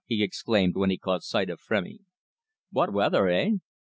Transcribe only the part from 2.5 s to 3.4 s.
"What weather,